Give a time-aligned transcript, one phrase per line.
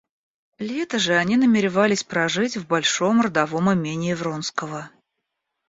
[0.59, 4.89] Лето же они намеревались прожить в большом родовом имении Вронского.